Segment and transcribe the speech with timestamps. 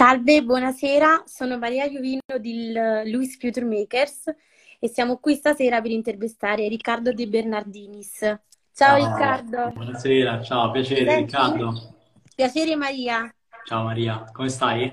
[0.00, 4.34] Salve, buonasera, sono Maria Iovino di Louis Future Makers
[4.78, 8.16] e siamo qui stasera per intervistare Riccardo De Bernardinis.
[8.20, 8.40] Ciao,
[8.72, 9.72] ciao Riccardo.
[9.74, 11.96] Buonasera, ciao, piacere Riccardo.
[12.34, 13.30] Piacere Maria.
[13.66, 14.90] Ciao Maria, come stai?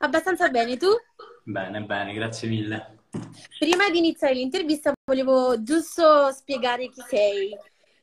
[0.00, 0.88] Abbastanza bene, tu?
[1.42, 2.98] Bene, bene, grazie mille.
[3.58, 7.56] Prima di iniziare l'intervista volevo giusto spiegare chi sei.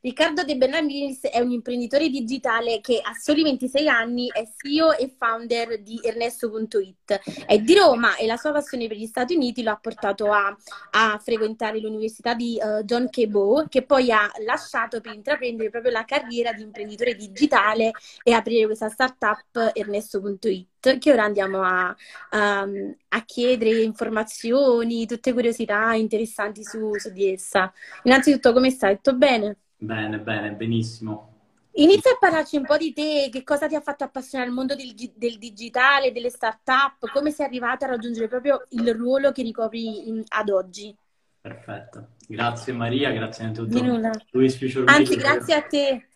[0.05, 5.15] Riccardo De Bernardis è un imprenditore digitale che a soli 26 anni è CEO e
[5.18, 7.45] founder di Ernesto.it.
[7.45, 10.54] È di Roma e la sua passione per gli Stati Uniti lo ha portato a,
[10.92, 16.04] a frequentare l'università di uh, John Kebo, che poi ha lasciato per intraprendere proprio la
[16.04, 17.92] carriera di imprenditore digitale
[18.23, 21.95] e aprire questa startup Ernesto.it, che ora andiamo a,
[22.31, 22.67] a,
[23.07, 27.71] a chiedere informazioni, tutte curiosità interessanti su, su di essa.
[28.04, 28.95] Innanzitutto, come stai?
[28.95, 29.59] Tutto bene?
[29.83, 31.32] Bene, bene, benissimo.
[31.73, 34.75] Inizia a parlarci un po' di te, che cosa ti ha fatto appassionare al mondo
[34.75, 40.08] del, del digitale, delle start-up, come sei arrivata a raggiungere proprio il ruolo che ricopri
[40.08, 40.95] in, ad oggi.
[41.42, 44.11] Perfetto, grazie Maria, grazie di nulla.
[44.31, 46.08] Luis Future Anzi, grazie a te.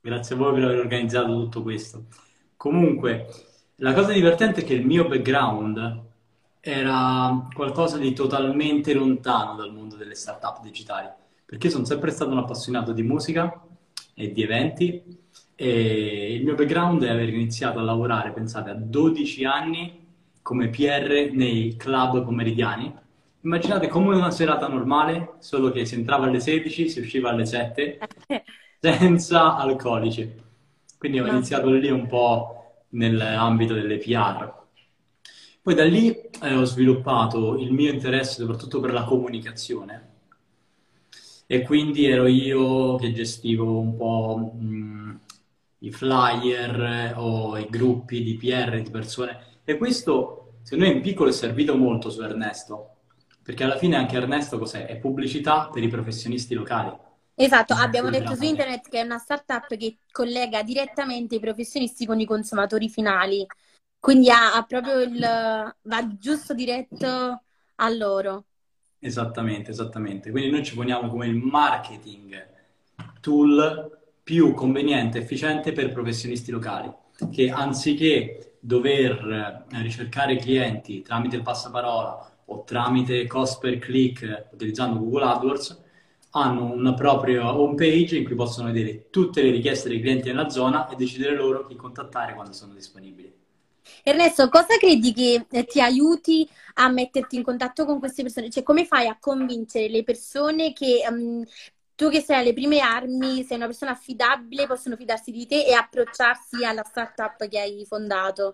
[0.00, 2.06] Grazie a voi per aver organizzato tutto questo.
[2.56, 3.26] Comunque,
[3.76, 6.02] la cosa divertente è che il mio background
[6.60, 12.38] era qualcosa di totalmente lontano dal mondo delle start-up digitali perché sono sempre stato un
[12.38, 13.62] appassionato di musica
[14.14, 15.22] e di eventi
[15.56, 20.02] e il mio background è aver iniziato a lavorare, pensate, a 12 anni
[20.42, 22.92] come PR nei club pomeridiani.
[23.42, 27.98] Immaginate come una serata normale, solo che si entrava alle 16, si usciva alle 7,
[28.80, 30.42] senza alcolici.
[30.98, 34.52] Quindi ho iniziato lì un po' nell'ambito delle PR.
[35.62, 36.10] Poi da lì
[36.42, 40.13] eh, ho sviluppato il mio interesse soprattutto per la comunicazione
[41.56, 45.20] e quindi ero io che gestivo un po' mh,
[45.80, 51.30] i flyer o i gruppi di PR di persone e questo secondo me in piccolo
[51.30, 52.90] è servito molto su Ernesto
[53.42, 54.86] perché alla fine anche Ernesto cos'è?
[54.86, 56.90] È pubblicità per i professionisti locali.
[57.36, 62.20] Esatto, abbiamo detto su internet che è una startup che collega direttamente i professionisti con
[62.20, 63.44] i consumatori finali,
[63.98, 67.06] quindi ha, ha proprio il va giusto diretto
[67.76, 68.46] a loro.
[69.06, 70.30] Esattamente, esattamente.
[70.30, 72.48] Quindi noi ci poniamo come il marketing
[73.20, 76.90] tool più conveniente e efficiente per professionisti locali,
[77.30, 84.98] che anziché dover eh, ricercare clienti tramite il passaparola o tramite cost per click utilizzando
[84.98, 85.82] Google AdWords,
[86.30, 90.48] hanno una propria home page in cui possono vedere tutte le richieste dei clienti nella
[90.48, 93.43] zona e decidere loro chi contattare quando sono disponibili.
[94.02, 98.50] Ernesto, cosa credi che eh, ti aiuti a metterti in contatto con queste persone?
[98.50, 101.44] Cioè, come fai a convincere le persone che um,
[101.94, 105.74] tu che sei alle prime armi, sei una persona affidabile, possono fidarsi di te e
[105.74, 108.52] approcciarsi alla startup che hai fondato?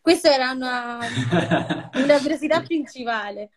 [0.00, 0.98] Questa era una,
[1.94, 3.50] una curiosità principale.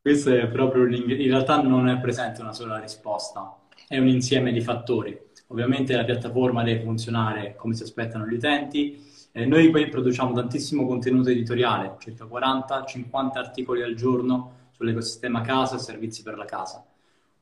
[0.00, 4.60] Questo è proprio in realtà non è presente una sola risposta, è un insieme di
[4.60, 5.16] fattori.
[5.48, 10.86] Ovviamente la piattaforma deve funzionare come si aspettano gli utenti, eh, noi poi produciamo tantissimo
[10.86, 16.84] contenuto editoriale, circa 40-50 articoli al giorno sull'ecosistema casa e servizi per la casa.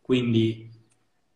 [0.00, 0.70] Quindi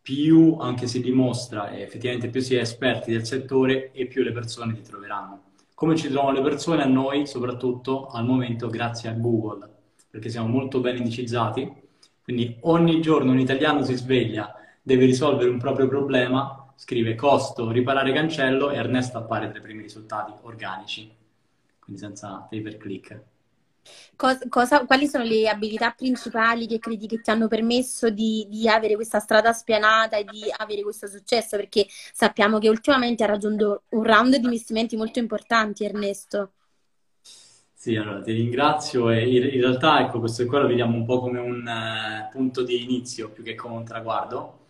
[0.00, 4.32] più anche si dimostra e effettivamente più si è esperti del settore e più le
[4.32, 5.52] persone ti troveranno.
[5.74, 6.82] Come ci trovano le persone?
[6.82, 9.68] A noi, soprattutto al momento, grazie a Google,
[10.08, 11.72] perché siamo molto ben indicizzati.
[12.22, 18.12] Quindi ogni giorno un italiano si sveglia, deve risolvere un proprio problema scrive costo riparare
[18.12, 21.12] cancello e Ernesto appare tra i primi risultati organici,
[21.78, 23.22] quindi senza pay per click.
[24.16, 28.66] Cosa, cosa, quali sono le abilità principali che credi che ti hanno permesso di, di,
[28.66, 31.56] avere questa strada spianata e di avere questo successo?
[31.56, 36.52] Perché sappiamo che ultimamente ha raggiunto un round di investimenti molto importanti, Ernesto.
[37.84, 41.38] Sì, allora ti ringrazio e in, realtà ecco, questo qua lo vediamo un po' come
[41.38, 44.68] un uh, punto di inizio più che come un traguardo,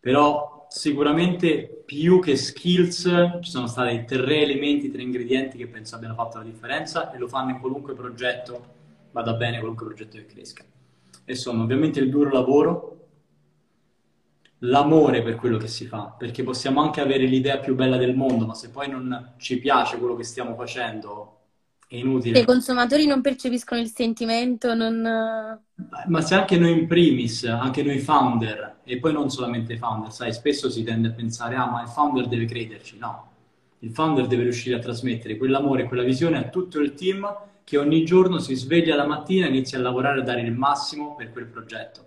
[0.00, 6.14] però sicuramente più che skills ci sono stati tre elementi, tre ingredienti che penso abbiano
[6.14, 8.76] fatto la differenza e lo fanno in qualunque progetto
[9.10, 10.64] vada bene, qualunque progetto che cresca.
[11.24, 13.06] E sono ovviamente il duro lavoro,
[14.62, 18.46] l'amore per quello che si fa, perché possiamo anche avere l'idea più bella del mondo,
[18.46, 21.37] ma se poi non ci piace quello che stiamo facendo,
[21.88, 22.40] è inutile.
[22.40, 25.00] I consumatori non percepiscono il sentimento, non...
[26.06, 30.12] Ma se anche noi in primis, anche noi founder, e poi non solamente i founder,
[30.12, 32.98] sai, spesso si tende a pensare, ah, ma il founder deve crederci.
[32.98, 33.30] No,
[33.80, 37.26] il founder deve riuscire a trasmettere quell'amore, quella visione a tutto il team
[37.64, 41.14] che ogni giorno si sveglia la mattina e inizia a lavorare a dare il massimo
[41.14, 42.06] per quel progetto.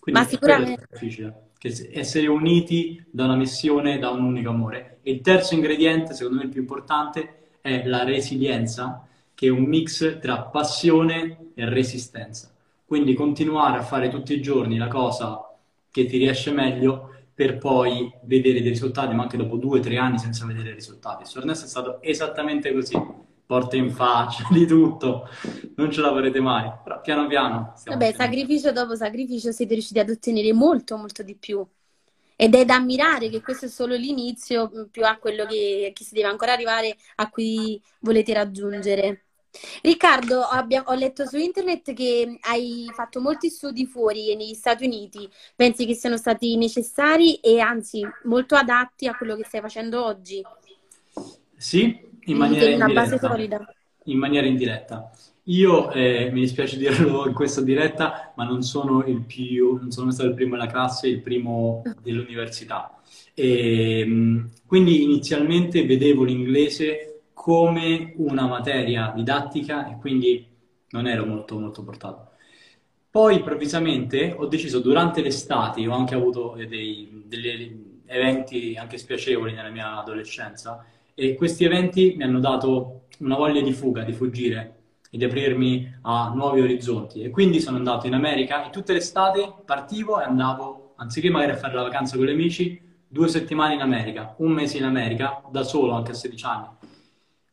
[0.00, 0.82] Quindi ma sicuramente...
[0.82, 1.50] è difficile,
[1.92, 4.98] essere uniti da una missione, da un unico amore.
[5.02, 9.06] E il terzo ingrediente, secondo me il più importante, è la resilienza
[9.42, 12.54] che è un mix tra passione e resistenza.
[12.84, 15.52] Quindi continuare a fare tutti i giorni la cosa
[15.90, 19.96] che ti riesce meglio per poi vedere dei risultati, ma anche dopo due o tre
[19.96, 21.24] anni senza vedere risultati.
[21.24, 22.96] Su Ernesto è stato esattamente così,
[23.44, 25.28] porte in faccia, di tutto,
[25.74, 27.74] non ce la farete mai, però piano piano.
[27.84, 31.66] Vabbè, sacrificio dopo sacrificio siete riusciti ad ottenere molto, molto di più.
[32.36, 36.14] Ed è da ammirare che questo è solo l'inizio, più a quello che, che si
[36.14, 39.24] deve ancora arrivare, a cui volete raggiungere.
[39.82, 45.28] Riccardo, abbia- ho letto su internet che hai fatto molti studi fuori negli Stati Uniti.
[45.54, 50.42] Pensi che siano stati necessari e anzi molto adatti a quello che stai facendo oggi?
[51.56, 53.36] Sì, in maniera indiretta.
[54.04, 55.10] In maniera indiretta.
[55.46, 60.10] Io, eh, mi dispiace dirlo in questa diretta, ma non sono il più, non sono
[60.12, 62.96] stato il primo della classe, il primo dell'università.
[63.34, 67.11] E, ehm, quindi inizialmente vedevo l'inglese
[67.42, 70.46] come una materia didattica e quindi
[70.90, 72.28] non ero molto, molto portato.
[73.10, 79.70] Poi improvvisamente ho deciso durante l'estate, ho anche avuto dei, degli eventi anche spiacevoli nella
[79.70, 84.76] mia adolescenza e questi eventi mi hanno dato una voglia di fuga, di fuggire
[85.10, 89.00] e di aprirmi a nuovi orizzonti e quindi sono andato in America e tutte le
[89.00, 93.74] estate partivo e andavo, anziché magari a fare la vacanza con gli amici, due settimane
[93.74, 96.66] in America, un mese in America, da solo anche a 16 anni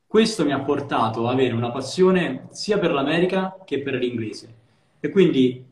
[0.10, 4.56] questo mi ha portato ad avere una passione sia per l'America che per l'inglese.
[5.00, 5.64] E quindi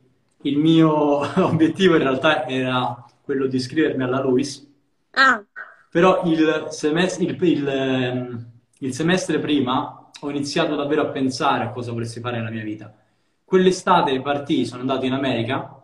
[0.43, 0.91] il mio
[1.43, 4.71] obiettivo in realtà era quello di iscrivermi alla LUIS.
[5.13, 5.43] Ah.
[5.89, 11.71] Però il semestre, il, il, ehm, il semestre prima ho iniziato davvero a pensare a
[11.71, 12.95] cosa volessi fare nella mia vita.
[13.43, 15.81] Quell'estate partì, sono andato in America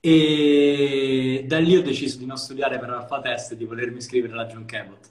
[0.00, 4.32] e da lì ho deciso di non studiare per l'alfa test e di volermi iscrivere
[4.32, 5.10] alla John Cabot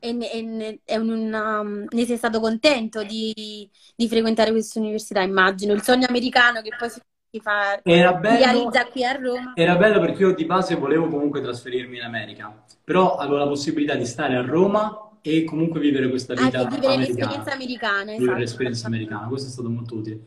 [0.00, 5.72] e, e, e una, ne sei stato contento di, di, frequentare questa università, immagino.
[5.72, 9.52] Il sogno americano che poi si fa era bello, realizza qui a Roma.
[9.54, 13.94] Era bello perché io di base volevo comunque trasferirmi in America, però avevo la possibilità
[13.94, 16.96] di stare a Roma e comunque vivere questa vita ah, vivere americana.
[16.96, 18.02] l'esperienza americana.
[18.02, 18.38] Vivere esatto.
[18.38, 20.20] l'esperienza americana, questo è stato molto utile.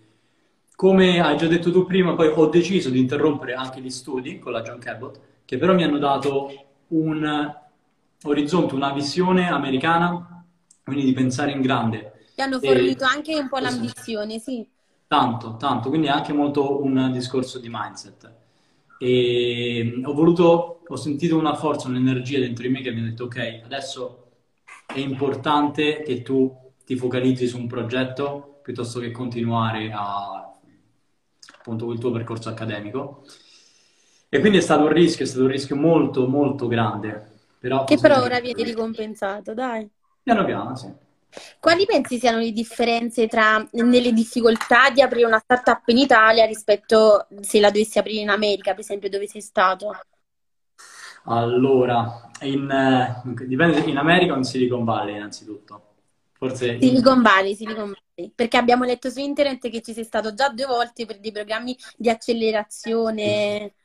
[0.75, 4.51] Come hai già detto tu prima, poi ho deciso di interrompere anche gli studi con
[4.51, 6.51] la John Cabot, che però mi hanno dato
[6.89, 7.61] un
[8.23, 10.45] orizzonte, una visione americana,
[10.83, 12.27] quindi di pensare in grande.
[12.35, 13.07] Ti hanno fornito e...
[13.07, 14.67] anche un po' l'ambizione, sì.
[15.07, 18.31] Tanto, tanto, quindi è anche molto un discorso di mindset.
[18.97, 23.25] E ho voluto, ho sentito una forza, un'energia dentro di me che mi ha detto
[23.25, 24.31] ok, adesso
[24.85, 26.51] è importante che tu
[26.85, 30.51] ti focalizzi su un progetto piuttosto che continuare a
[31.57, 33.25] appunto il tuo percorso accademico.
[34.29, 37.32] E quindi è stato un rischio, è stato un rischio molto molto grande,
[37.63, 39.89] però che però ora viene ricompensato, dai.
[40.21, 40.91] Piano piano, sì.
[41.61, 47.25] Quali pensi siano le differenze tra nelle difficoltà di aprire una startup in Italia rispetto
[47.39, 49.95] se la dovessi aprire in America, per esempio, dove sei stato?
[51.23, 55.81] Allora, in, eh, dipende in America o in Silicon Valley innanzitutto.
[56.33, 60.49] Forse Silicon Valley, Silicon Valley, perché abbiamo letto su internet che ci sei stato già
[60.49, 63.23] due volte per dei programmi di accelerazione.
[63.23, 63.82] Sì sì,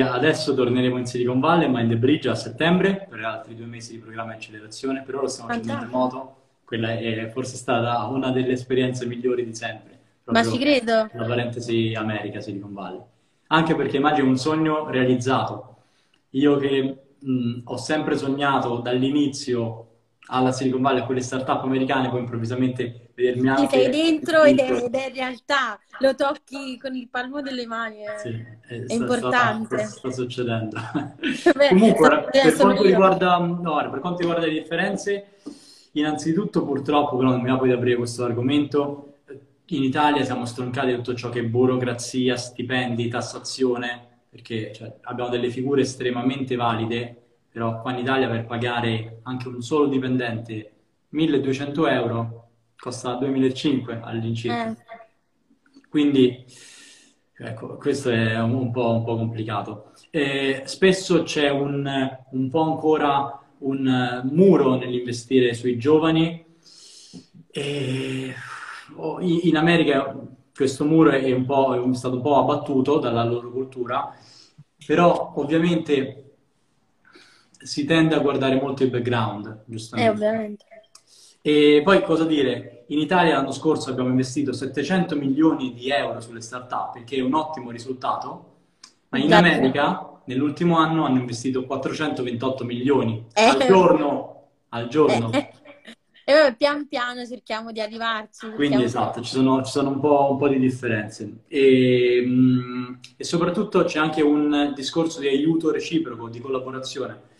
[0.00, 3.92] adesso torneremo in Silicon Valley, ma in The Bridge a settembre per altri due mesi
[3.92, 5.02] di programma di accelerazione.
[5.02, 6.36] Per ora stiamo facendo in remoto.
[6.64, 9.98] Quella è forse stata una delle esperienze migliori di sempre.
[10.24, 11.08] Ma ci credo.
[11.12, 13.00] La parentesi America, Silicon Valley.
[13.48, 15.76] Anche perché immagino un sogno realizzato.
[16.30, 19.85] Io che mh, ho sempre sognato dall'inizio
[20.26, 23.66] alla Silicon Valley, a quelle start-up americane, poi improvvisamente vedermi anche...
[23.66, 27.98] Ti sei dentro ed è, ed è, realtà, lo tocchi con il palmo delle mani,
[27.98, 29.78] è, sì, è, è importante.
[29.78, 30.76] Sta, sta, succedendo.
[31.56, 35.34] Beh, Comunque, per quanto, riguarda, no, per quanto riguarda le differenze,
[35.92, 39.14] innanzitutto purtroppo, però non mi poi di aprire questo argomento,
[39.70, 45.50] in Italia siamo stroncati tutto ciò che è burocrazia, stipendi, tassazione, perché cioè, abbiamo delle
[45.50, 47.25] figure estremamente valide
[47.56, 50.72] però qua in Italia per pagare anche un solo dipendente
[51.08, 54.72] 1200 euro costa 2500 all'incirca.
[54.72, 54.76] Eh.
[55.88, 56.44] Quindi
[57.34, 59.92] ecco, questo è un po', un po complicato.
[60.10, 61.90] E spesso c'è un,
[62.32, 66.44] un po' ancora un muro nell'investire sui giovani.
[67.52, 68.34] E
[68.96, 70.14] oh, in America
[70.54, 74.14] questo muro è, un po', è stato un po' abbattuto dalla loro cultura,
[74.84, 76.25] però ovviamente
[77.66, 80.10] si tende a guardare molto il background, giustamente.
[80.10, 80.64] Eh, ovviamente.
[81.42, 82.84] E poi cosa dire?
[82.88, 87.34] In Italia l'anno scorso abbiamo investito 700 milioni di euro sulle start-up, che è un
[87.34, 88.54] ottimo risultato,
[89.08, 93.42] ma in America nell'ultimo anno hanno investito 428 milioni eh.
[93.42, 94.48] al giorno.
[94.70, 95.32] Al giorno.
[95.32, 95.50] Eh.
[96.28, 98.50] E pian piano cerchiamo di arrivarci.
[98.50, 101.42] Quindi esatto, ci sono, ci sono un, po', un, po', di differenze.
[101.46, 107.34] E, mm, e, soprattutto c'è anche un discorso di aiuto reciproco, di collaborazione.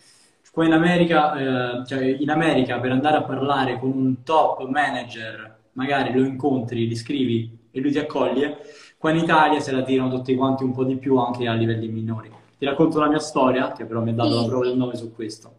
[0.57, 5.55] Qua in America, eh, cioè in America per andare a parlare con un top manager,
[5.73, 8.57] magari lo incontri, gli scrivi e lui ti accoglie,
[8.97, 11.89] qua in Italia se la tirano tutti quanti un po' di più anche a livelli
[11.89, 12.31] minori.
[12.57, 15.51] Ti racconto la mia storia, che però mi ha dato prova del nome su questo.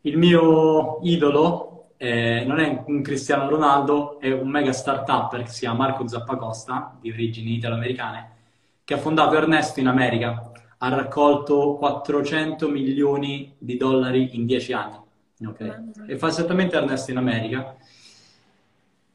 [0.00, 5.60] Il mio idolo eh, non è un Cristiano Ronaldo, è un mega start-upper che si
[5.60, 8.30] chiama Marco Zappacosta, di origini italo-americane,
[8.82, 10.50] che ha fondato Ernesto in America.
[10.84, 14.98] Ha raccolto 400 milioni di dollari in 10 anni.
[15.46, 15.92] Okay?
[16.08, 17.74] E fa esattamente Ernesto in America.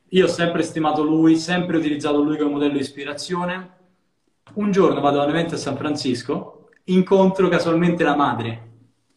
[0.10, 3.78] Io ho sempre stimato lui, sempre utilizzato lui come modello di ispirazione.
[4.54, 8.68] Un giorno vado a un evento a San Francisco incontro casualmente la madre.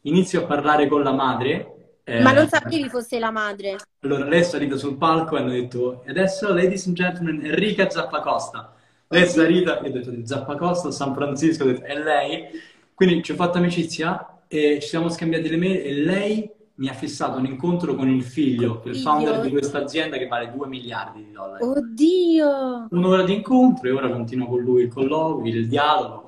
[0.03, 1.95] Inizio a parlare con la madre.
[2.05, 3.79] Eh, Ma non sapevi fosse la madre?
[4.01, 7.89] Allora, lei è salita sul palco e hanno detto, e adesso, ladies and gentlemen, Enrica
[7.89, 8.75] Zappacosta.
[9.13, 12.45] Lei è salita, io ho detto, Zappacosta, San Francisco, detto, è lei.
[12.95, 16.95] Quindi ci ho fatto amicizia e ci siamo scambiati le mail e lei mi ha
[16.95, 21.27] fissato un incontro con il figlio, il founder di questa azienda che vale 2 miliardi
[21.27, 21.63] di dollari.
[21.63, 22.87] Oddio!
[22.91, 26.22] Un'ora di incontro e ora continuo con lui il colloquio, il dialogo.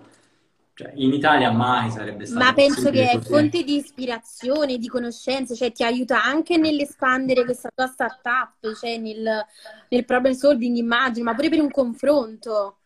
[0.77, 2.45] Cioè, in Italia mai sarebbe stato.
[2.45, 7.71] Ma penso che è fonte di ispirazione, di conoscenze, cioè ti aiuta anche nell'espandere questa
[7.73, 9.45] tua startup, cioè nel,
[9.89, 12.79] nel problem solving, immagino, ma pure per un confronto.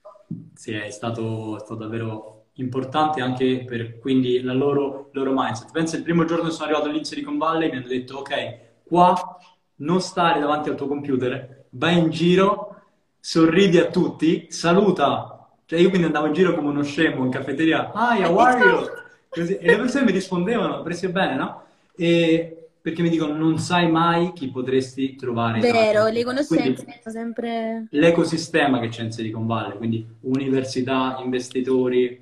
[0.54, 5.70] Sì, è stato, è stato davvero importante anche per quindi la loro, loro mindset.
[5.70, 9.38] Penso il primo giorno che sono arrivato all'inizio di Valley mi hanno detto ok, qua
[9.76, 12.82] non stare davanti al tuo computer, vai in giro,
[13.18, 15.37] sorridi a tutti, saluta
[15.68, 18.86] cioè io quindi andavo in giro come uno scemo in caffetteria, hi, how are you?
[19.28, 21.62] Così, e le persone mi rispondevano, presi bene, no?
[21.94, 25.60] E perché mi dicono non sai mai chi potresti trovare.
[25.60, 27.86] Vero, le conoscenze sono sempre...
[27.90, 32.18] L'ecosistema che c'è in Silicon Valley, quindi università, investitori,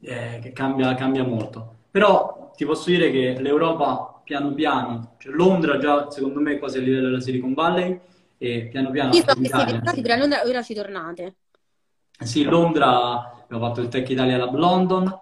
[0.00, 1.74] eh, che cambia, cambia molto.
[1.88, 6.78] Però ti posso dire che l'Europa piano piano, cioè Londra già secondo me è quasi
[6.78, 8.00] a livello della Silicon Valley
[8.38, 9.14] e piano piano...
[9.14, 11.34] Io so che per Londra, ora ci tornate.
[12.24, 15.20] Sì, Londra abbiamo fatto il Tech Italia Lab London.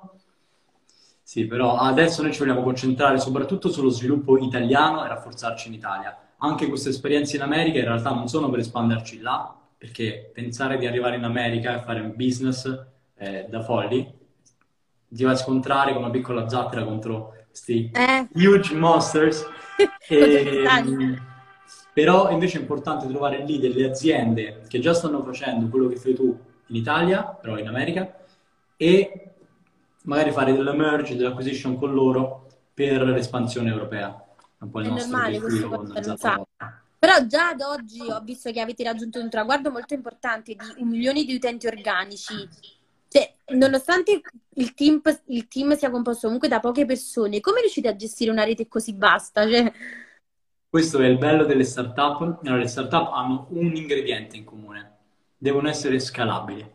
[1.23, 6.17] Sì, però adesso noi ci vogliamo concentrare soprattutto sullo sviluppo italiano e rafforzarci in Italia.
[6.39, 10.87] Anche queste esperienze in America in realtà non sono per espanderci là, perché pensare di
[10.87, 14.19] arrivare in America e fare un business è da folli.
[15.09, 18.29] Ti vai a scontrare con una piccola zattera contro questi eh.
[18.35, 19.47] huge monsters.
[20.09, 20.65] e,
[21.93, 26.15] però invece è importante trovare lì delle aziende che già stanno facendo quello che fai
[26.15, 26.39] tu
[26.71, 28.19] in Italia, però in America,
[28.77, 29.31] e
[30.05, 34.25] magari fare della merge, dell'acquisition con loro per l'espansione europea.
[34.59, 36.43] Un po' il è normale questo sa.
[36.99, 40.89] Però già ad oggi ho visto che avete raggiunto un traguardo molto importante di un
[40.89, 42.35] milione di utenti organici.
[43.09, 44.21] Cioè, nonostante
[44.55, 48.45] il team, il team sia composto comunque da poche persone, come riuscite a gestire una
[48.45, 49.49] rete così vasta?
[49.49, 49.73] Cioè...
[50.69, 52.41] Questo è il bello delle startup.
[52.45, 54.99] Allora, le startup hanno un ingrediente in comune,
[55.43, 56.71] devono essere scalabili.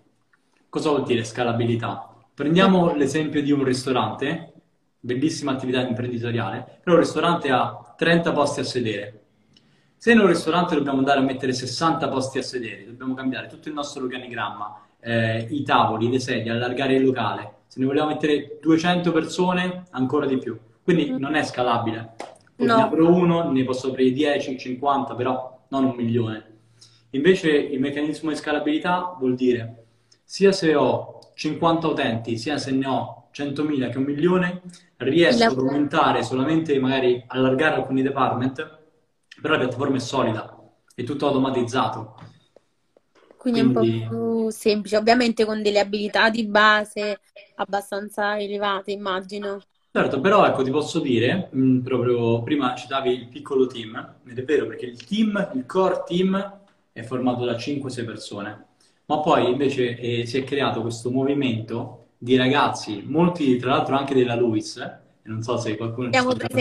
[0.70, 2.10] Cosa vuol dire scalabilità?
[2.34, 4.54] Prendiamo l'esempio di un ristorante,
[5.00, 9.22] bellissima attività imprenditoriale, però un ristorante ha 30 posti a sedere.
[9.96, 13.70] Se in un ristorante dobbiamo andare a mettere 60 posti a sedere, dobbiamo cambiare tutto
[13.70, 17.58] il nostro organigramma, eh, i tavoli, le sedie, allargare il locale.
[17.68, 20.58] Se ne vogliamo mettere 200 persone, ancora di più.
[20.84, 21.18] Quindi mm.
[21.18, 22.16] non è scalabile.
[22.56, 22.76] No.
[22.76, 26.54] Ne apro uno, ne posso aprire 10, 50, però non un milione.
[27.16, 29.86] Invece il meccanismo di scalabilità vuol dire
[30.24, 34.62] sia se ho 50 utenti, sia se ne ho 100.000 che un milione,
[34.98, 38.80] riesco ad aumentare solamente, magari allargare alcuni department,
[39.42, 40.58] però la piattaforma è solida,
[40.94, 42.16] è tutto automatizzato.
[43.38, 44.00] Quindi, Quindi...
[44.00, 47.20] è un po' più semplice, ovviamente con delle abilità di base
[47.56, 49.62] abbastanza elevate, immagino.
[49.92, 54.44] Certo, però ecco, ti posso dire, mh, proprio prima citavi il piccolo team, ed è
[54.44, 56.64] vero perché il team, il core team
[56.96, 58.66] è formato da 5-6 persone,
[59.08, 64.14] ma poi invece eh, si è creato questo movimento di ragazzi, molti tra l'altro anche
[64.14, 66.58] della Luis, e non so se qualcuno Siamo ci sta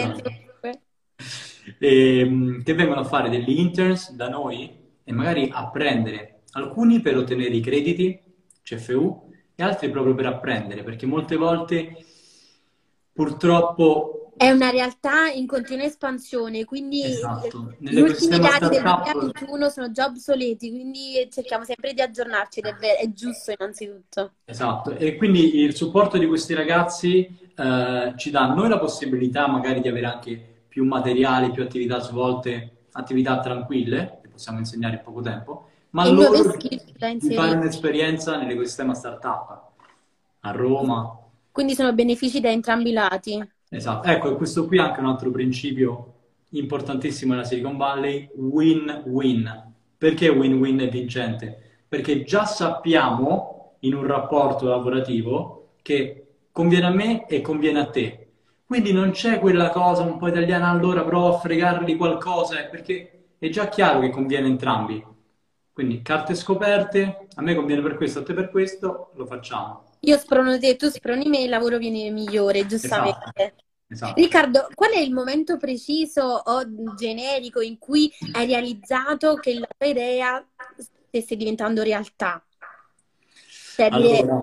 [1.78, 7.00] e, ehm, che vengono a fare degli interns da noi e magari a prendere alcuni
[7.00, 8.20] per ottenere i crediti
[8.60, 11.96] CFU e altri proprio per apprendere, perché molte volte
[13.12, 17.74] purtroppo è una realtà in continua espansione, quindi esatto.
[17.78, 23.10] gli ultimi dati del 2021 sono già obsoleti, quindi cerchiamo sempre di aggiornarci ed è,
[23.12, 24.32] giusto innanzitutto.
[24.44, 27.26] Esatto, e quindi il supporto di questi ragazzi
[27.56, 32.00] eh, ci dà a noi la possibilità magari di avere anche più materiali, più attività
[32.00, 38.36] svolte attività tranquille, che possiamo insegnare in poco tempo, ma E loro di, fare un'esperienza
[38.36, 39.62] nell'ecosistema startup
[40.40, 41.18] a Roma.
[41.52, 43.52] Quindi sono benefici da entrambi i lati.
[43.74, 46.12] Esatto, ecco, questo qui è anche un altro principio
[46.50, 49.72] importantissimo nella Silicon Valley, win-win.
[49.98, 51.82] Perché win-win è vincente?
[51.88, 58.28] Perché già sappiamo in un rapporto lavorativo che conviene a me e conviene a te.
[58.64, 63.24] Quindi non c'è quella cosa un po' italiana, allora provo a fregargli qualcosa, eh, perché
[63.38, 65.04] è già chiaro che conviene a entrambi.
[65.72, 69.82] Quindi carte scoperte, a me conviene per questo, a te per questo, lo facciamo.
[70.00, 73.32] Io sprono te, tu sproni me, il lavoro viene migliore, giustamente.
[73.34, 73.62] esatto.
[74.14, 79.86] Riccardo, qual è il momento preciso o generico in cui hai realizzato che la tua
[79.88, 80.46] idea
[81.08, 82.44] stesse diventando realtà?
[83.76, 84.40] Cioè, Allora,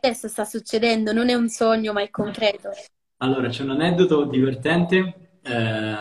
[0.00, 2.70] adesso sta succedendo, non è un sogno, ma è concreto.
[3.18, 5.96] allora, c'è un aneddoto divertente, eh,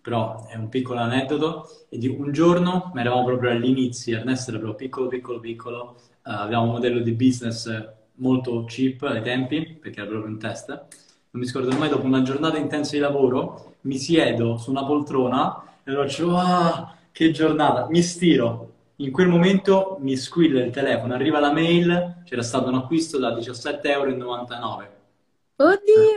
[0.00, 4.58] però è un piccolo aneddoto, e di un giorno, ma eravamo proprio all'inizio, Ernesto era
[4.58, 7.70] proprio piccolo, piccolo, piccolo, eh, avevamo un modello di business
[8.14, 10.86] molto cheap ai tempi, perché era proprio in testa.
[11.30, 15.62] Non mi scordo mai, dopo una giornata intensa di lavoro, mi siedo su una poltrona
[15.84, 18.72] e faccio, ah, che giornata, mi stiro.
[18.96, 23.32] In quel momento mi squilla il telefono, arriva la mail, c'era stato un acquisto da
[23.34, 24.96] 17,99 euro.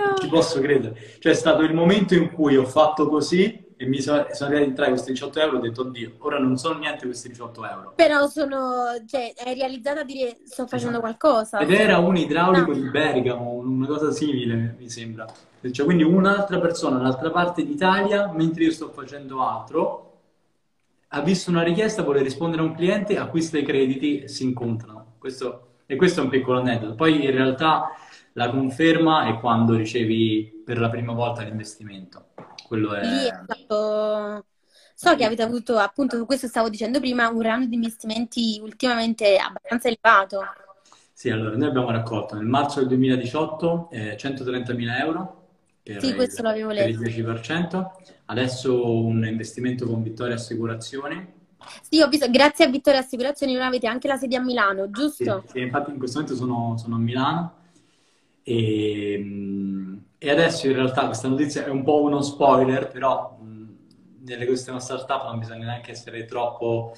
[0.02, 0.30] Non ci Oddio!
[0.30, 0.96] posso credere.
[1.20, 4.90] Cioè è stato il momento in cui ho fatto così e mi sono, sono tre
[4.90, 7.94] questi 18 euro e ho detto, oddio, ora non sono niente questi 18 euro.
[7.96, 11.18] Però sono, cioè, è realizzata a dire sto facendo Esatto.
[11.18, 11.58] qualcosa.
[11.58, 12.74] Ed era un idraulico No.
[12.78, 15.26] di Bergamo, una cosa simile, mi sembra.
[15.72, 20.20] Cioè, quindi un'altra persona dall'altra parte d'Italia, mentre io sto facendo altro,
[21.08, 25.16] ha visto una richiesta, vuole rispondere a un cliente, acquista i crediti e si incontrano.
[25.18, 26.94] Questo, e questo è un piccolo aneddoto.
[26.94, 27.90] Poi in realtà
[28.34, 32.26] la conferma è quando ricevi per la prima volta l'investimento.
[32.72, 33.02] Quello è...
[33.06, 34.46] Lì è stato...
[34.96, 39.90] So che avete avuto, appunto, questo stavo dicendo prima, un round di investimenti ultimamente abbastanza
[39.90, 40.40] elevato.
[41.12, 45.50] Sì, allora noi abbiamo raccolto nel marzo del 2018 eh, 130.000 euro
[45.84, 47.00] per Sì, il, per il letto.
[47.00, 47.92] 10%,
[48.26, 51.40] adesso un investimento con Vittoria Assicurazioni.
[51.82, 55.24] Sì, ho visto, grazie a Vittoria Assicurazioni, ora avete anche la sede a Milano, Sì,
[55.24, 55.44] giusto?
[55.46, 57.61] sì, infatti in questo momento sono, sono a Milano
[58.52, 64.26] e, mm, e adesso in realtà questa notizia è un po' uno spoiler, però mh,
[64.26, 66.94] nell'ecosistema startup non bisogna neanche essere troppo,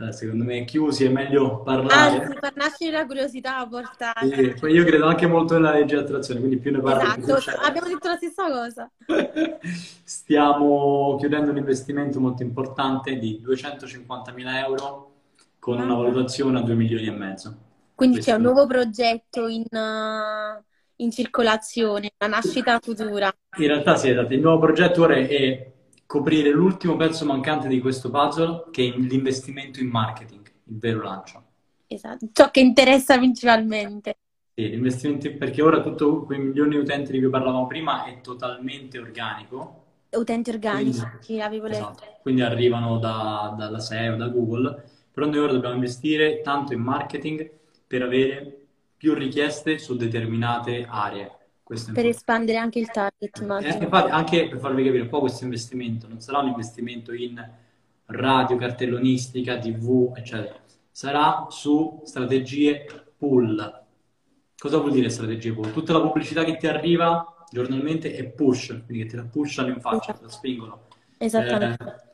[0.00, 2.20] eh, secondo me, chiusi, è meglio parlare.
[2.24, 4.12] Anzi, far nascere la curiosità porta...
[4.22, 7.34] Sì, poi io credo anche molto nella legge di attrazione, quindi più ne parli più
[7.34, 8.90] Esatto, abbiamo detto la stessa cosa.
[10.04, 15.12] Stiamo chiudendo un investimento molto importante di 250.000 euro
[15.58, 17.56] con una valutazione a 2 milioni e mezzo.
[17.94, 20.62] Quindi c'è un Questo- nuovo progetto in, uh,
[20.98, 23.32] in circolazione, una nascita futura.
[23.58, 24.32] In realtà sì, esatto.
[24.34, 25.72] Il nuovo progetto ora è
[26.06, 31.42] coprire l'ultimo pezzo mancante di questo puzzle, che è l'investimento in marketing, il vero lancio.
[31.86, 34.16] Esatto, ciò che interessa principalmente.
[34.54, 38.98] Sì, l'investimento, perché ora tutto quei milioni di utenti di cui parlavamo prima è totalmente
[38.98, 39.84] organico.
[40.10, 41.76] Utenti organici, Quindi, sì, avevo letto.
[41.78, 44.82] esatto, quindi arrivano da- dalla SEO, da Google,
[45.12, 47.50] però noi ora dobbiamo investire tanto in marketing
[47.86, 48.57] per avere
[48.98, 51.36] più richieste su determinate aree.
[51.92, 53.82] Per espandere anche il target, Eh, immagino.
[53.82, 57.46] infatti, anche per farvi capire un po' questo investimento, non sarà un investimento in
[58.06, 60.56] radio, cartellonistica, TV, eccetera.
[60.90, 63.84] Sarà su strategie pull.
[64.58, 65.70] Cosa vuol dire strategie pull?
[65.72, 69.80] Tutta la pubblicità che ti arriva giornalmente è push, quindi che te la pushano in
[69.80, 70.86] faccia, te la spingono.
[71.18, 72.10] Esattamente.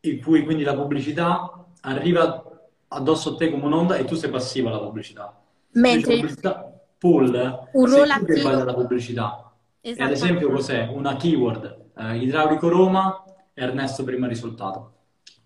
[0.00, 2.42] Eh, in cui quindi la pubblicità arriva
[2.88, 5.38] addosso a te come un'onda e tu sei passivo alla pubblicità.
[5.74, 9.52] Mentre pubblicità pull, un ruolo attivo, dalla pubblicità.
[9.80, 10.24] E ad esattamente.
[10.24, 10.88] esempio cos'è?
[10.90, 14.92] Una keyword, eh, idraulico Roma, Ernesto prima risultato.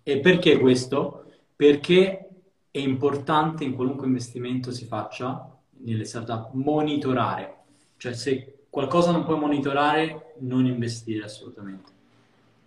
[0.03, 1.25] E perché questo?
[1.55, 2.29] Perché
[2.71, 7.55] è importante in qualunque investimento si faccia nelle startup monitorare.
[7.97, 11.91] Cioè se qualcosa non puoi monitorare, non investire assolutamente.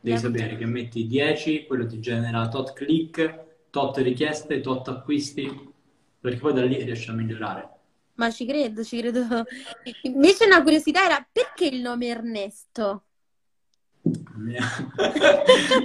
[0.00, 0.36] Devi Certo.
[0.36, 5.71] sapere che metti 10, quello ti genera tot click, tot richieste, tot acquisti,
[6.22, 7.68] perché poi da lì riesci a migliorare.
[8.14, 9.26] Ma ci credo, ci credo.
[10.02, 13.04] Invece una curiosità era perché il nome Ernesto?
[14.36, 14.62] Mia.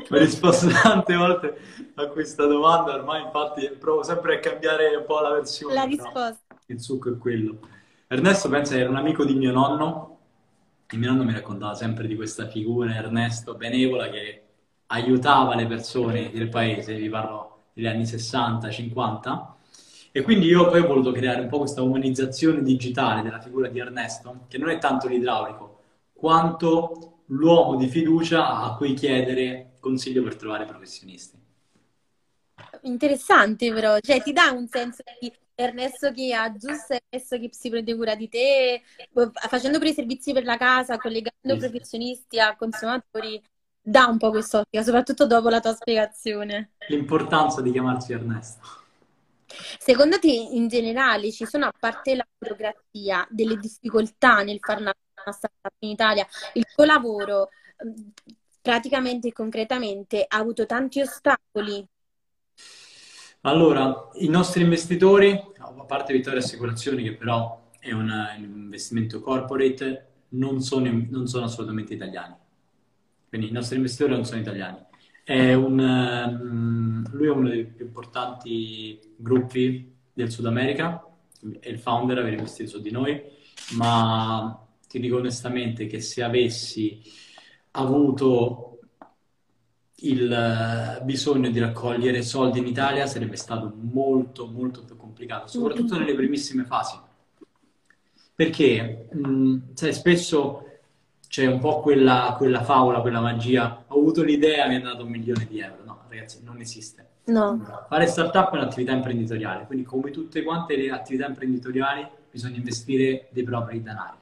[0.10, 1.58] Ho risposto tante volte
[1.96, 6.56] a questa domanda, ormai infatti provo sempre a cambiare un po' la versione, La risposta.
[6.68, 7.60] il succo è quello.
[8.08, 10.18] Ernesto pensa che era un amico di mio nonno
[10.88, 14.42] e mio nonno mi raccontava sempre di questa figura, Ernesto benevola, che
[14.88, 19.57] aiutava le persone del paese, vi parlo degli anni 60, 50,
[20.12, 23.80] e quindi io poi ho voluto creare un po' questa umanizzazione digitale della figura di
[23.80, 25.82] Ernesto, che non è tanto l'idraulico,
[26.14, 31.36] quanto l'uomo di fiducia a cui chiedere consiglio per trovare professionisti.
[32.82, 37.96] Interessante però, cioè ti dà un senso di Ernesto che aggiusta, Ernesto che si prende
[37.96, 38.82] cura di te,
[39.50, 41.58] facendo pure i servizi per la casa, collegando sì.
[41.58, 43.42] professionisti a consumatori,
[43.82, 46.72] dà un po' quest'ottica, soprattutto dopo la tua spiegazione.
[46.90, 48.86] L'importanza di chiamarsi Ernesto.
[49.80, 54.94] Secondo te, in generale, ci sono, a parte la burocrazia, delle difficoltà nel fare una
[55.32, 56.28] startup in Italia?
[56.54, 57.50] Il tuo lavoro,
[58.62, 61.88] praticamente e concretamente, ha avuto tanti ostacoli?
[63.42, 70.62] Allora, i nostri investitori, a parte Vittoria Assicurazioni, che però è un investimento corporate, non
[70.62, 72.36] sono, non sono assolutamente italiani.
[73.30, 74.86] Quindi i nostri investitori non sono italiani.
[75.28, 81.06] È un, um, lui è uno dei più importanti gruppi del Sud America,
[81.60, 83.22] è il founder, aveva investito su di noi,
[83.74, 87.02] ma ti dico onestamente che se avessi
[87.72, 88.80] avuto
[89.96, 95.98] il eh, bisogno di raccogliere soldi in Italia sarebbe stato molto molto più complicato, soprattutto
[95.98, 96.98] nelle primissime fasi.
[98.34, 100.67] Perché, mh, sai, spesso
[101.28, 103.84] c'è un po' quella, quella, favola, quella magia.
[103.88, 105.84] Ho avuto l'idea, mi è dato un milione di euro.
[105.84, 107.06] No, ragazzi, non esiste.
[107.26, 107.86] No.
[107.90, 113.44] Fare startup è un'attività imprenditoriale, quindi come tutte quante le attività imprenditoriali bisogna investire dei
[113.44, 114.18] propri denari.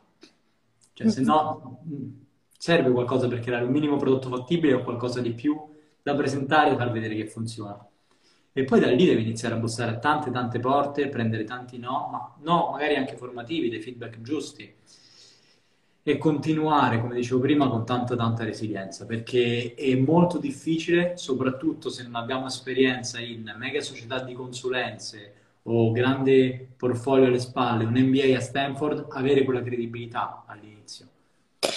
[0.94, 1.84] Cioè, se no,
[2.58, 5.56] serve qualcosa per creare un minimo prodotto fattibile o qualcosa di più
[6.02, 7.88] da presentare e far vedere che funziona.
[8.54, 12.08] E poi da lì devi iniziare a bussare a tante, tante porte, prendere tanti no,
[12.12, 14.74] ma no, magari anche formativi, dei feedback giusti
[16.08, 22.04] e continuare, come dicevo prima, con tanta tanta resilienza, perché è molto difficile, soprattutto se
[22.04, 28.38] non abbiamo esperienza in mega società di consulenze o grande portfolio alle spalle, un MBA
[28.38, 31.08] a Stanford, avere quella credibilità all'inizio.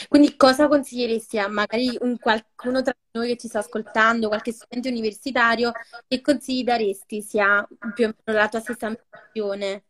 [0.09, 4.91] Quindi cosa consiglieresti a magari un, qualcuno tra noi che ci sta ascoltando, qualche studente
[4.91, 5.73] universitario,
[6.07, 9.85] che consigli daresti sia più o meno la tua stessa ambizione?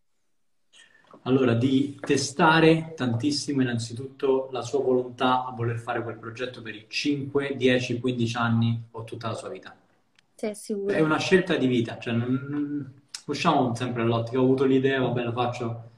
[1.22, 6.87] Allora, di testare tantissimo innanzitutto la sua volontà a voler fare quel progetto per i
[6.88, 9.76] 5, 10, 15 anni o tutta la sua vita.
[10.35, 10.94] Sei sicuro?
[10.94, 12.92] È una scelta di vita, cioè non, non
[13.26, 15.90] usciamo sempre dall'ottica, ho avuto l'idea, vabbè lo faccio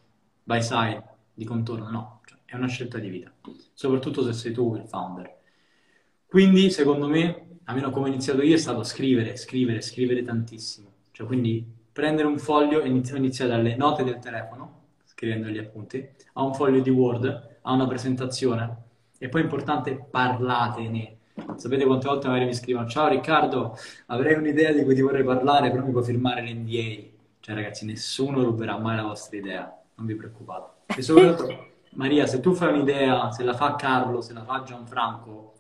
[0.43, 1.05] by side,
[1.35, 3.31] di contorno, no, cioè, è una scelta di vita,
[3.75, 5.39] soprattutto se sei tu il founder.
[6.27, 10.93] Quindi, secondo me, almeno come ho iniziato io, è stato scrivere, scrivere, scrivere tantissimo.
[11.11, 14.80] Cioè, quindi prendere un foglio e iniziare dalle note del telefono,
[15.21, 18.77] scrivendo gli appunti, a un foglio di Word, a una presentazione
[19.19, 21.17] e poi è importante parlatene.
[21.57, 25.71] Sapete quante volte magari mi scrivono ciao Riccardo, avrei un'idea di cui ti vorrei parlare,
[25.71, 27.09] però mi puoi firmare l'NDA.
[27.39, 30.95] Cioè ragazzi, nessuno ruberà mai la vostra idea, non vi preoccupate.
[30.97, 35.53] E soprattutto, Maria, se tu fai un'idea, se la fa Carlo, se la fa Gianfranco,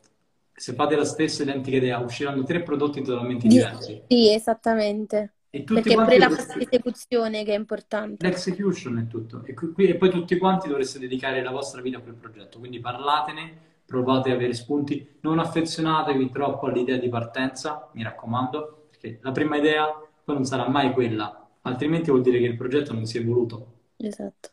[0.55, 4.05] se fate la stessa identica idea, usciranno tre prodotti totalmente diversi.
[4.09, 5.35] Sì, esattamente.
[5.52, 8.24] E Perché è pure la fase di esecuzione che è importante.
[8.24, 9.42] L'execution è tutto.
[9.44, 12.60] E, qui, e, poi tutti quanti dovreste dedicare la vostra vita a quel progetto.
[12.60, 15.16] Quindi parlatene, provate ad avere spunti.
[15.22, 19.86] Non affezionatevi troppo all'idea di partenza, mi raccomando, perché la prima idea
[20.24, 23.72] poi non sarà mai quella, altrimenti vuol dire che il progetto non si è evoluto.
[23.96, 24.50] Esatto.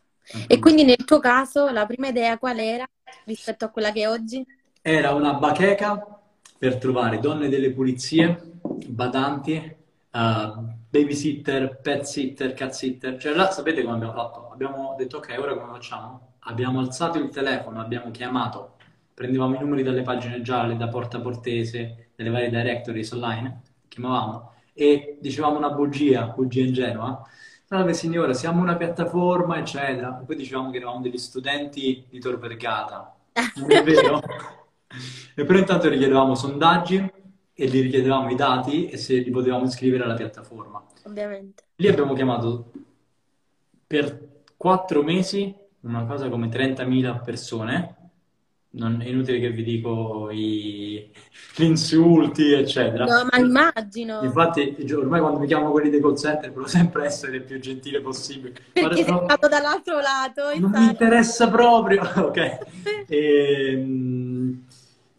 [0.47, 2.86] E quindi nel tuo caso la prima idea qual era
[3.25, 4.45] rispetto a quella che è oggi?
[4.81, 6.19] Era una bacheca
[6.57, 8.41] per trovare donne delle pulizie,
[8.88, 9.75] badanti,
[10.12, 13.17] uh, babysitter, pet sitter, cat sitter.
[13.17, 14.49] Cioè là sapete come abbiamo fatto?
[14.51, 16.36] Abbiamo detto ok, ora come facciamo?
[16.39, 18.77] Abbiamo alzato il telefono, abbiamo chiamato,
[19.13, 25.17] prendevamo i numeri dalle pagine gialle, da Porta Portese, dalle varie directories online, chiamavamo e
[25.19, 27.21] dicevamo una bugia, bugia ingenua.
[27.65, 30.12] Salve signora, siamo una piattaforma, eccetera.
[30.12, 33.13] poi dicevamo che eravamo degli studenti di Tor Vergata.
[33.55, 34.21] Non è vero?
[35.36, 37.12] e però intanto richiedevamo sondaggi
[37.60, 40.86] e gli richiedevamo i dati e se li potevamo iscrivere alla piattaforma.
[41.06, 41.63] Ovviamente.
[41.78, 42.72] Lì abbiamo chiamato
[43.88, 47.96] per quattro mesi una cosa come 30.000 persone.
[48.70, 51.10] Non è inutile che vi dico i...
[51.56, 53.06] gli insulti, eccetera.
[53.06, 54.22] No, ma immagino.
[54.22, 58.02] Infatti, ormai quando mi chiamano quelli dei call center, voglio sempre essere il più gentile
[58.02, 58.54] possibile.
[58.72, 60.60] Perché sei stato dall'altro lato.
[60.60, 62.04] Non mi interessa proprio.
[62.28, 62.38] ok.
[63.08, 63.08] E,
[63.72, 64.65] ehm,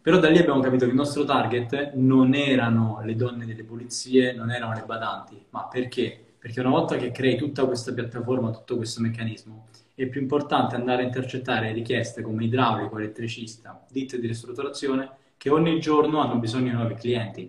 [0.09, 4.33] però da lì abbiamo capito che il nostro target non erano le donne delle pulizie,
[4.33, 6.33] non erano le badanti, ma perché?
[6.39, 11.03] Perché una volta che crei tutta questa piattaforma, tutto questo meccanismo, è più importante andare
[11.03, 16.75] a intercettare richieste come idraulico, elettricista, ditte di ristrutturazione, che ogni giorno hanno bisogno di
[16.75, 17.47] nuovi clienti.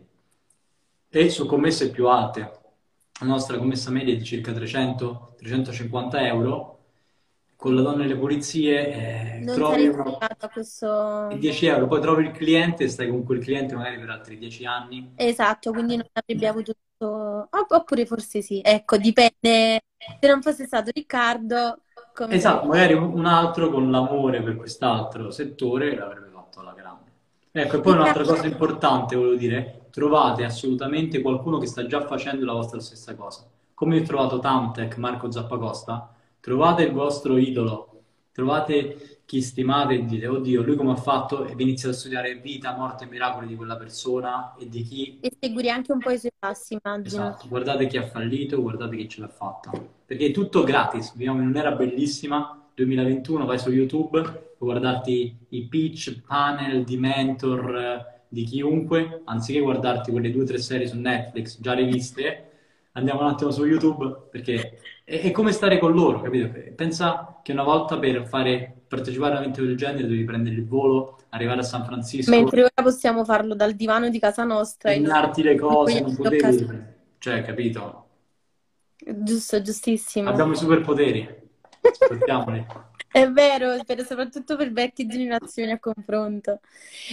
[1.09, 2.40] E su commesse più alte,
[3.20, 6.79] la nostra commessa media è di circa 300-350 euro,
[7.61, 10.01] con la donna e le pulizie eh, Non trovi sarei uno...
[10.01, 11.29] arrivata a questo...
[11.37, 14.64] 10 euro, poi trovi il cliente e stai con quel cliente magari per altri 10
[14.64, 15.12] anni.
[15.14, 19.85] Esatto, quindi non avrebbe avuto Oppure forse sì, ecco, dipende.
[20.20, 21.81] Se non fosse stato Riccardo,
[22.14, 22.35] come...
[22.35, 27.11] Esatto, magari un un altro con l'amore per quest'altro settore l'avrebbe fatto alla grande.
[27.53, 32.44] Ecco, e poi un'altra cosa importante, volevo dire, trovate assolutamente qualcuno che sta già facendo
[32.44, 33.46] la vostra stessa cosa.
[33.75, 40.26] Come ho trovato Tamtec, Marco Zappacosta, trovate il vostro idolo, trovate chi stimate e dite,
[40.26, 41.46] oddio, lui come ha fatto?
[41.46, 45.18] E vi iniziate a studiare vita, morte e miracoli di quella persona e di chi
[45.20, 47.07] E segui anche un po' i suoi passi, immagino.
[47.07, 49.70] Esatto, guardate chi ha fallito, guardate chi ce l'ha fatta.
[50.05, 54.20] Perché è tutto gratis, viviamo in un'era bellissima, 2021, vai su YouTube,
[54.59, 60.46] puoi guardarti i pitch, panel di mentor, eh, di chiunque, anziché guardarti quelle due o
[60.46, 62.50] tre serie su Netflix già riviste,
[62.92, 64.79] andiamo un attimo su YouTube, perché
[65.11, 66.53] è, è come stare con loro, capito?
[66.77, 70.64] Pensa che una volta per fare, partecipare a un evento del genere devi prendere il
[70.64, 75.01] volo, arrivare a San Francisco, Mentre ora possiamo farlo dal divano di casa nostra e
[75.01, 76.40] non le cose, non potevi...
[76.40, 76.94] l'occasione.
[77.18, 78.09] Cioè, capito?
[78.96, 80.29] Giusto, giustissimo.
[80.29, 81.29] Abbiamo i superpoteri,
[81.92, 82.66] sfruttiamoli.
[83.11, 86.61] È vero, per- soprattutto per vecchie generazioni a confronto.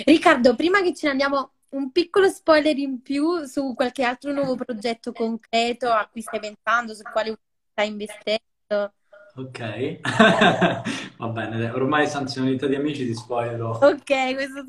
[0.06, 4.56] Riccardo, prima che ce ne andiamo, un piccolo spoiler in più su qualche altro nuovo
[4.56, 7.40] progetto concreto a cui stai pensando, sul quale
[7.78, 8.94] stai investendo.
[9.38, 9.60] Ok,
[11.18, 13.80] va bene, ormai sanzionalità di amici ti spoilerò.
[13.82, 14.64] Ok, questo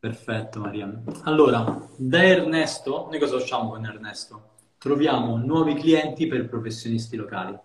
[0.00, 0.90] Perfetto, Maria.
[1.24, 4.54] Allora, da Ernesto, noi cosa facciamo con Ernesto?
[4.78, 7.56] Troviamo nuovi clienti per professionisti locali.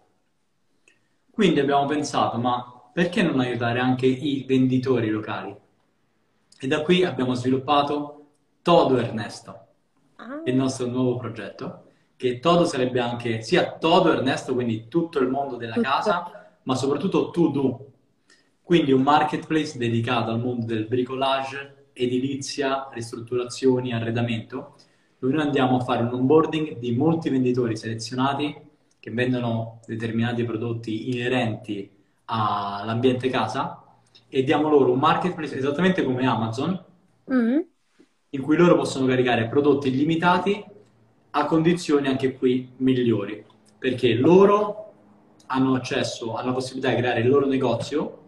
[1.32, 5.54] Quindi abbiamo pensato, ma perché non aiutare anche i venditori locali?
[6.60, 8.28] E da qui abbiamo sviluppato
[8.62, 9.68] Todo Ernesto,
[10.18, 11.83] Ah, il nostro nuovo progetto,
[12.24, 15.90] che Todo sarebbe anche sia Todo Ernesto, quindi tutto il mondo della Tutto.
[15.90, 17.86] casa, ma soprattutto To Do.
[18.62, 24.76] Quindi un marketplace dedicato al mondo del bricolage, edilizia, ristrutturazioni, arredamento,
[25.20, 28.56] dove noi andiamo a fare un onboarding di molti venditori selezionati
[29.02, 31.92] che vendono determinati prodotti inerenti
[32.26, 33.84] all'ambiente casa
[34.30, 36.86] e diamo loro un marketplace esattamente come Amazon,
[37.30, 37.60] mm.
[38.30, 40.72] in cui loro possono caricare prodotti illimitati
[41.36, 43.44] a condizioni anche qui migliori,
[43.78, 44.94] perché loro
[45.48, 48.22] hanno accesso alla possibilità di creare il loro negozio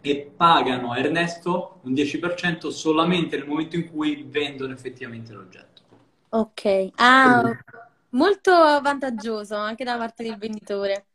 [0.00, 5.82] e pagano a Ernesto un 10% solamente nel momento in cui vendono effettivamente l'oggetto.
[6.30, 6.90] Ok.
[6.96, 7.52] Ah,
[8.10, 11.06] molto vantaggioso anche da parte del venditore.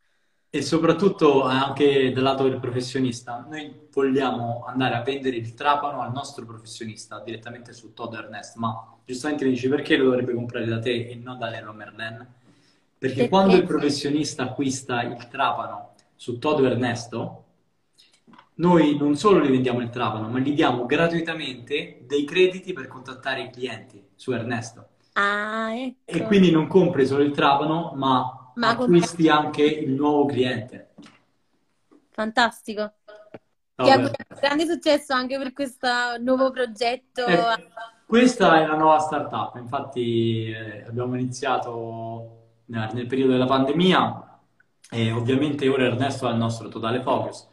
[0.54, 6.12] E soprattutto anche dal lato del professionista, noi vogliamo andare a vendere il trapano al
[6.12, 10.80] nostro professionista direttamente su Todd Ernest, ma giustamente mi dici perché lo dovrebbe comprare da
[10.80, 12.28] te e non da Leroy Merlin?
[12.98, 13.30] Perché Perché?
[13.30, 17.46] quando il professionista acquista il trapano su Todo Ernesto,
[18.56, 23.44] noi non solo gli vendiamo il trapano, ma gli diamo gratuitamente dei crediti per contattare
[23.44, 24.88] i clienti su Ernesto.
[25.16, 25.74] Ah,
[26.06, 26.26] E ecco.
[26.26, 30.94] quindi non compri solo il trapano, ma Ma acquisti anche il nuovo cliente.
[32.10, 32.94] Fantastico.
[33.02, 33.40] Ti
[33.76, 33.92] Vabbè.
[33.92, 35.88] auguro grande successo anche per questo
[36.20, 37.26] nuovo progetto.
[37.26, 37.70] Eh,
[38.06, 44.40] questa è la nuova startup, infatti eh, abbiamo iniziato eh, nel periodo della pandemia
[44.90, 47.48] e ovviamente ora Ernesto ha il nostro totale focus,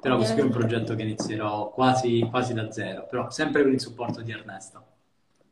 [0.00, 3.80] però questo è un progetto che inizierò quasi, quasi da zero, però sempre con il
[3.80, 4.84] supporto di Ernesto.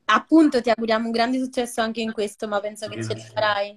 [0.04, 3.76] Appunto, ti auguriamo un grande successo anche in questo, ma penso che ce la farai.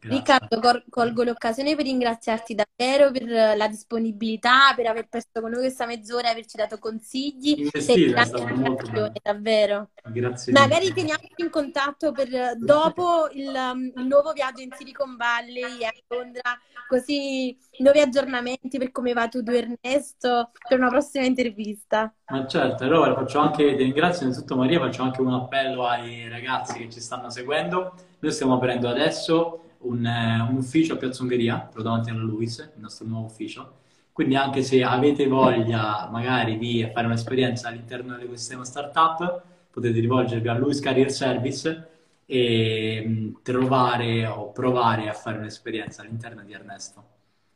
[0.00, 0.16] Grazie.
[0.16, 5.60] Riccardo, col- colgo l'occasione per ringraziarti davvero per la disponibilità, per aver perso con noi
[5.60, 7.54] questa mezz'ora e averci dato consigli.
[7.54, 9.12] Di è stato molto bello.
[9.20, 9.90] davvero.
[10.04, 15.84] Grazie Magari teniamoci in contatto per dopo il, um, il nuovo viaggio in Silicon Valley
[15.84, 16.56] a Londra,
[16.86, 22.14] così nuovi aggiornamenti per come va tu, Ernesto, per una prossima intervista.
[22.28, 26.78] Ma certo, allora faccio anche, ti ringrazio innanzitutto Maria, faccio anche un appello ai ragazzi
[26.78, 27.94] che ci stanno seguendo.
[28.20, 32.58] Noi stiamo aprendo adesso un, eh, un ufficio a Piazza Ungheria, proprio davanti alla Luis,
[32.58, 33.76] il nostro nuovo ufficio.
[34.12, 40.54] Quindi anche se avete voglia magari di fare un'esperienza all'interno dell'ecosistema startup, potete rivolgervi a
[40.54, 41.88] Luis Career Service
[42.26, 47.04] e mh, trovare o provare a fare un'esperienza all'interno di Ernesto.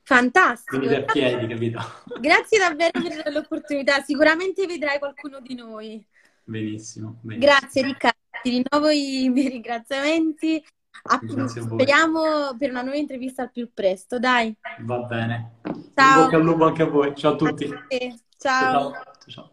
[0.04, 0.78] Fantastico.
[1.12, 1.80] Piedi, capito?
[2.20, 4.00] Grazie davvero per l'opportunità.
[4.02, 6.04] Sicuramente vedrai qualcuno di noi.
[6.44, 7.52] Benissimo, benissimo.
[7.52, 10.64] Grazie Riccardo, ti rinnovo i miei ringraziamenti.
[11.04, 11.20] A-.
[11.48, 14.54] Speriamo per una nuova intervista al più presto, dai.
[14.80, 15.58] Va bene.
[15.64, 16.24] In Ciao.
[16.24, 17.14] bocca al lupo anche a voi.
[17.14, 17.64] Ciao a tutti.
[17.64, 17.86] A.
[18.38, 18.92] Ciao.
[18.92, 19.02] ciao.
[19.26, 19.50] ciao.